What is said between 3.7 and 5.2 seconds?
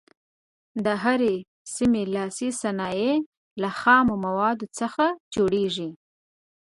خامو موادو څخه